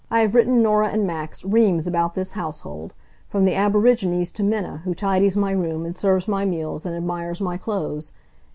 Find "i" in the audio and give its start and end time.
0.09-0.21